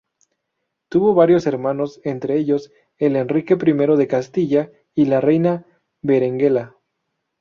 [0.89, 5.63] Tuvo varios hermanos, entre ellos, el Enrique I de Castilla y la reina
[6.01, 6.75] Berenguela.